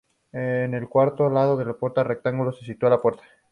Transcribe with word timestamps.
En 0.31 0.73
el 0.73 0.89
cuarto 0.89 1.29
lado 1.29 1.55
del 1.57 1.75
rectángulo 2.03 2.51
se 2.51 2.65
sitúa 2.65 2.89
la 2.89 2.99
puerta. 3.03 3.21